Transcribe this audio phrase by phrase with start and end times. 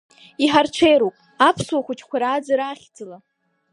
[0.43, 1.15] Иҳарҽеироуп,
[1.47, 3.17] аԥсуа хәыҷқәа рааӡара ахьӡала.